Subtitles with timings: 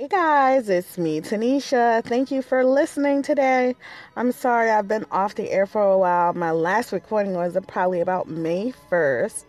[0.00, 2.02] Hey guys, it's me, Tanisha.
[2.02, 3.76] Thank you for listening today.
[4.16, 6.32] I'm sorry I've been off the air for a while.
[6.32, 9.44] My last recording was probably about May 1st,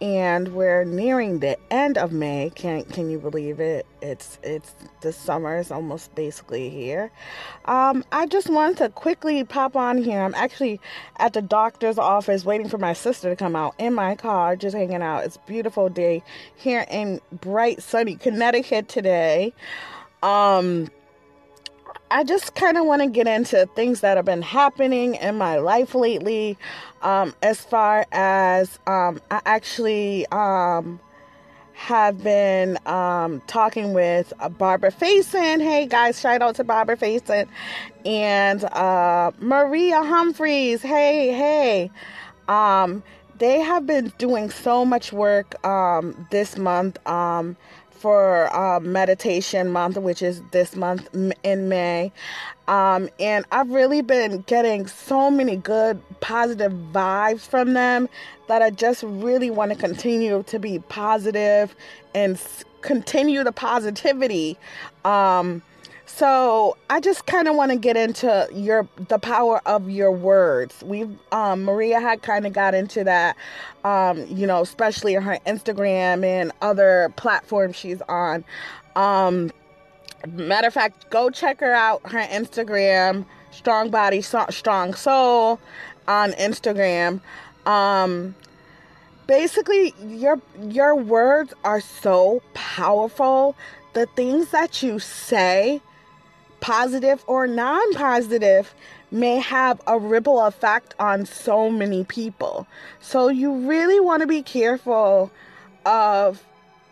[0.00, 2.52] and we're nearing the end of May.
[2.54, 3.86] Can can you believe it?
[4.00, 7.10] It's it's the summer is almost basically here.
[7.64, 10.20] Um, I just wanted to quickly pop on here.
[10.20, 10.80] I'm actually
[11.16, 14.76] at the doctor's office waiting for my sister to come out in my car, just
[14.76, 15.24] hanging out.
[15.24, 16.22] It's beautiful day
[16.54, 19.52] here in bright sunny Connecticut today.
[20.22, 20.88] Um
[22.10, 25.58] I just kind of want to get into things that have been happening in my
[25.58, 26.56] life lately.
[27.02, 31.00] Um, as far as um, I actually um,
[31.74, 35.60] have been um, talking with uh, Barbara Faison.
[35.60, 37.46] Hey guys, shout out to Barbara Faison
[38.06, 40.80] and uh, Maria Humphreys.
[40.80, 41.90] Hey, hey.
[42.48, 43.02] Um,
[43.38, 46.98] they have been doing so much work um, this month
[47.98, 51.08] for uh, meditation month, which is this month
[51.42, 52.12] in May.
[52.68, 58.08] Um, and I've really been getting so many good, positive vibes from them
[58.48, 61.74] that I just really want to continue to be positive
[62.14, 62.40] and
[62.82, 64.58] continue the positivity.
[65.04, 65.62] Um,
[66.18, 70.82] so I just kind of want to get into your the power of your words.
[70.82, 73.36] We've um, Maria had kind of got into that,
[73.84, 78.44] um, you know, especially her Instagram and other platforms she's on.
[78.96, 79.52] Um,
[80.26, 82.10] matter of fact, go check her out.
[82.10, 85.60] Her Instagram, Strong Body, Strong Soul,
[86.08, 87.20] on Instagram.
[87.64, 88.34] Um,
[89.28, 93.54] basically, your your words are so powerful.
[93.92, 95.80] The things that you say
[96.60, 98.74] positive or non positive,
[99.10, 102.66] may have a ripple effect on so many people.
[103.00, 105.30] So you really want to be careful
[105.86, 106.44] of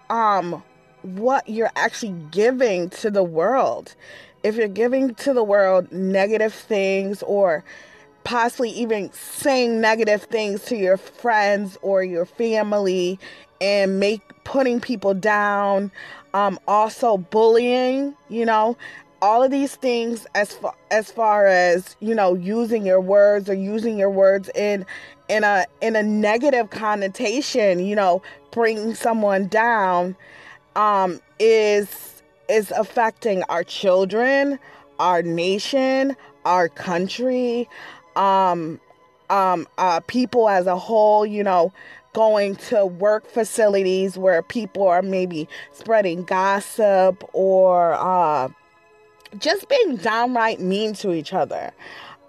[0.09, 0.63] um
[1.03, 3.95] what you're actually giving to the world.
[4.43, 7.65] If you're giving to the world negative things or
[8.25, 13.21] possibly even saying negative things to your friends or your family
[13.61, 15.91] and make putting people down
[16.35, 18.77] um also bullying you know
[19.27, 23.55] all of these things as far as far as you know using your words or
[23.55, 24.87] using your words in
[25.29, 28.23] in a in a negative connotation you know
[28.53, 30.15] bringing someone down
[30.77, 34.61] um is is affecting our children
[35.01, 37.69] our nation our country
[38.15, 38.81] um
[39.29, 41.73] um uh people as a whole you know
[42.13, 48.49] going to work facilities where people are maybe spreading gossip or uh
[49.39, 51.73] just being downright mean to each other.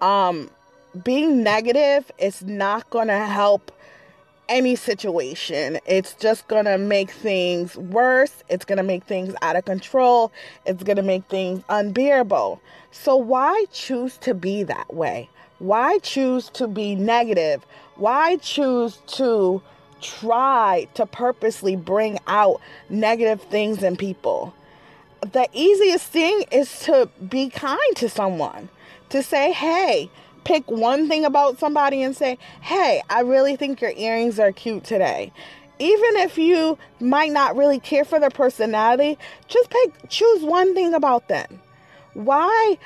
[0.00, 0.50] Um,
[1.04, 3.72] being negative is not going to help
[4.48, 5.78] any situation.
[5.86, 8.42] It's just going to make things worse.
[8.48, 10.32] It's going to make things out of control.
[10.64, 12.60] It's going to make things unbearable.
[12.90, 15.28] So, why choose to be that way?
[15.58, 17.66] Why choose to be negative?
[17.96, 19.60] Why choose to
[20.00, 24.54] try to purposely bring out negative things in people?
[25.20, 28.68] The easiest thing is to be kind to someone,
[29.10, 30.10] to say, hey,
[30.44, 34.84] pick one thing about somebody and say, hey, I really think your earrings are cute
[34.84, 35.32] today.
[35.78, 40.94] Even if you might not really care for their personality, just pick choose one thing
[40.94, 41.60] about them.
[42.14, 42.78] Why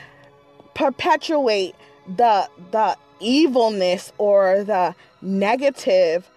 [0.74, 1.74] perpetuate
[2.06, 6.28] the the evilness or the negative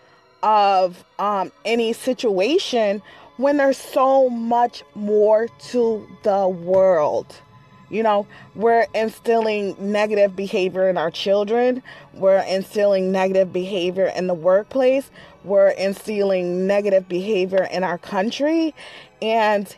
[0.43, 3.01] of um, any situation
[3.37, 7.35] when there's so much more to the world.
[7.89, 8.25] You know,
[8.55, 11.83] we're instilling negative behavior in our children.
[12.13, 15.11] We're instilling negative behavior in the workplace.
[15.43, 18.73] We're instilling negative behavior in our country.
[19.21, 19.73] And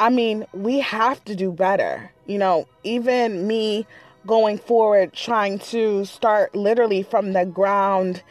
[0.00, 2.10] I mean, we have to do better.
[2.26, 3.86] You know, even me
[4.26, 8.22] going forward, trying to start literally from the ground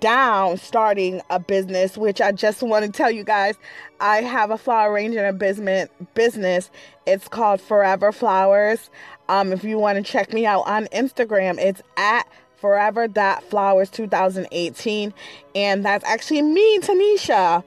[0.00, 3.56] down starting a business, which I just want to tell you guys,
[4.00, 5.88] I have a flower arranging business.
[6.14, 6.70] Business.
[7.06, 8.90] It's called Forever Flowers.
[9.28, 12.26] Um, if you want to check me out on Instagram, it's at
[12.56, 13.08] Forever
[13.48, 15.12] Flowers 2018,
[15.54, 17.64] and that's actually me, Tanisha.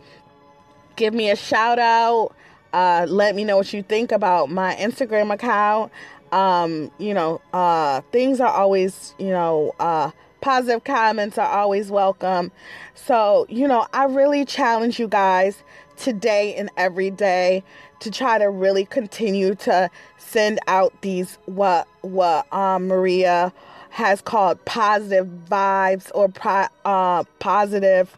[0.96, 2.34] Give me a shout out.
[2.72, 5.92] Uh, let me know what you think about my Instagram account.
[6.32, 10.12] Um, you know, uh, things are always, you know, uh,
[10.46, 12.52] positive comments are always welcome.
[12.94, 15.64] So, you know, I really challenge you guys
[15.98, 17.64] today and every day
[18.02, 19.90] to try to really continue to
[20.20, 23.52] send out these what what um, Maria
[23.90, 28.16] has called positive vibes or pro, uh, positive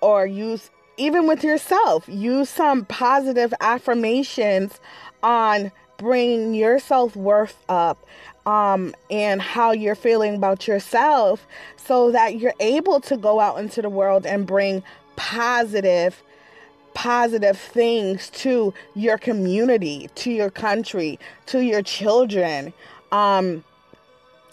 [0.00, 4.78] or use even with yourself, use some positive affirmations
[5.24, 5.72] on
[6.04, 8.06] bringing your self worth up
[8.46, 11.46] um, and how you're feeling about yourself
[11.76, 14.82] so that you're able to go out into the world and bring
[15.16, 16.22] positive
[16.92, 22.72] positive things to your community to your country to your children.
[23.10, 23.64] Um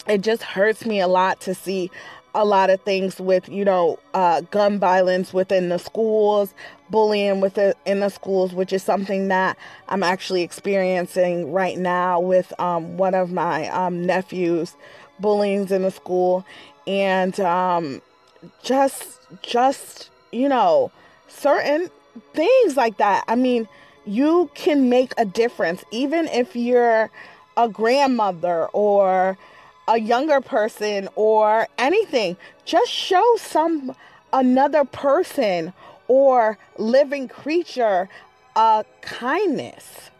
[0.08, 1.88] it just hurts me a lot to see
[2.34, 6.54] a lot of things with you know uh, gun violence within the schools
[6.90, 9.56] bullying within in the schools which is something that
[9.88, 14.76] i'm actually experiencing right now with um, one of my um, nephews
[15.22, 16.44] bullying in the school.
[16.86, 18.02] And um,
[18.62, 20.90] just just you know
[21.28, 21.88] certain
[22.34, 23.24] things like that.
[23.28, 23.68] I mean
[24.04, 25.84] you can make a difference.
[25.92, 27.10] Even if you're
[27.56, 29.38] a grandmother or
[29.88, 32.36] a younger person or anything.
[32.64, 33.94] Just show some
[34.32, 35.72] another person
[36.08, 38.08] or living creature
[38.56, 40.10] a kindness.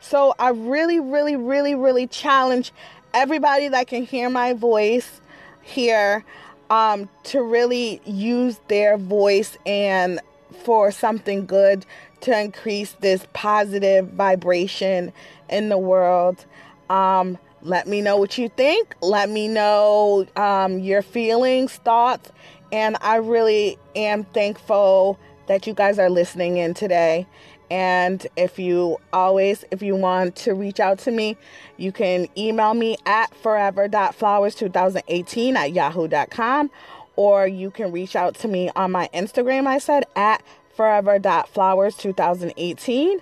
[0.00, 2.72] So I really, really, really, really challenge
[3.14, 5.20] everybody that can hear my voice
[5.62, 6.24] here
[6.70, 10.20] um, to really use their voice and
[10.64, 11.86] for something good
[12.20, 15.12] to increase this positive vibration
[15.48, 16.44] in the world.
[16.90, 18.96] Um, let me know what you think.
[19.00, 22.30] Let me know um, your feelings, thoughts.
[22.72, 27.26] And I really am thankful that you guys are listening in today.
[27.70, 31.36] And if you always, if you want to reach out to me,
[31.76, 36.70] you can email me at forever.flowers2018 at yahoo.com
[37.16, 40.42] or you can reach out to me on my Instagram, I said, at
[40.76, 43.20] forever.flowers2018.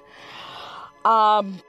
[1.04, 1.60] Um,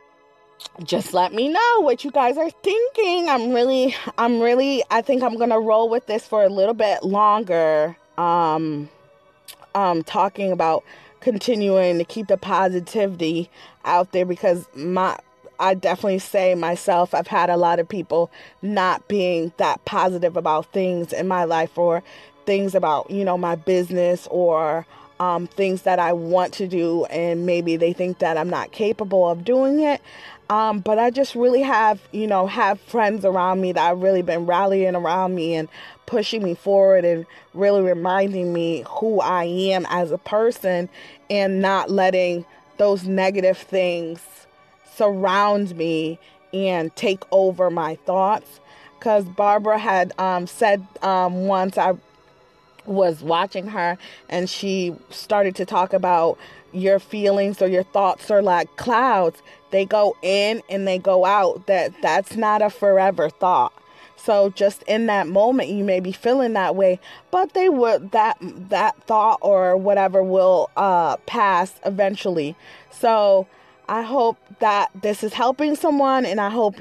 [0.84, 3.30] just let me know what you guys are thinking.
[3.30, 7.04] I'm really, I'm really, I think I'm gonna roll with this for a little bit
[7.04, 7.98] longer.
[8.18, 8.90] Um,
[9.76, 10.84] um, talking about
[11.20, 13.50] continuing to keep the positivity
[13.86, 15.18] out there because my,
[15.60, 18.32] I definitely say myself, I've had a lot of people
[18.62, 22.04] not being that positive about things in my life or
[22.46, 24.86] things about, you know, my business or
[25.20, 29.28] um, things that I want to do, and maybe they think that I'm not capable
[29.28, 30.02] of doing it.
[30.50, 34.22] Um, but I just really have, you know, have friends around me that have really
[34.22, 35.68] been rallying around me and
[36.06, 40.88] pushing me forward and really reminding me who I am as a person
[41.30, 42.46] and not letting
[42.78, 44.22] those negative things
[44.96, 46.18] surround me
[46.54, 48.62] and take over my thoughts.
[48.98, 51.96] Because Barbara had um, said um, once, I
[52.86, 53.98] was watching her
[54.30, 56.38] and she started to talk about
[56.72, 59.42] your feelings or your thoughts are like clouds.
[59.72, 61.68] They go in and they go out.
[61.68, 63.74] That that's not a forever thought.
[64.16, 67.00] So just in that moment you may be feeling that way
[67.32, 72.56] but they would that that thought or whatever will uh pass eventually.
[72.92, 73.48] So
[73.90, 76.76] i hope that this is helping someone and i hope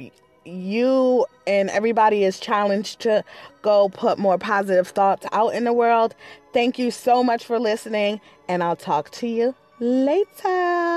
[0.47, 3.25] you and everybody is challenged to
[3.63, 6.15] go put more positive thoughts out in the world.
[6.53, 10.96] Thank you so much for listening, and I'll talk to you Later.